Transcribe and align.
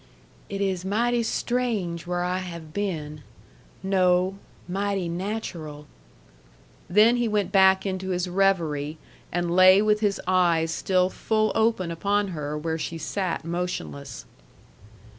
"It 0.49 0.61
is 0.61 0.83
mighty 0.83 1.21
strange 1.21 2.07
where 2.07 2.23
I 2.23 2.39
have 2.39 2.73
been. 2.73 3.21
No. 3.83 4.39
Mighty 4.67 5.07
natural." 5.07 5.85
Then 6.89 7.17
he 7.17 7.27
went 7.27 7.51
back 7.51 7.85
into 7.85 8.09
his 8.09 8.27
revery, 8.27 8.97
and 9.31 9.55
lay 9.55 9.79
with 9.79 9.99
his 9.99 10.19
eyes 10.25 10.71
still 10.71 11.11
full 11.11 11.51
open 11.53 11.91
upon 11.91 12.29
her 12.29 12.57
where 12.57 12.79
she 12.79 12.97
sat 12.97 13.45
motionless. 13.45 14.25